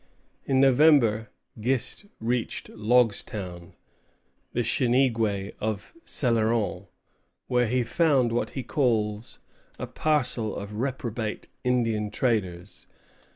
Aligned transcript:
In 0.45 0.59
November 0.59 1.29
Gist 1.59 2.07
reached 2.19 2.71
Logstown, 2.71 3.73
the 4.51 4.61
Chiningué 4.61 5.53
of 5.59 5.93
Céloron, 6.07 6.87
where 7.45 7.67
he 7.67 7.83
found 7.83 8.31
what 8.31 8.49
he 8.57 8.63
calls 8.63 9.37
a 9.77 9.85
"parcel 9.85 10.55
of 10.55 10.73
reprobate 10.73 11.49
Indian 11.63 12.09
traders." 12.09 12.87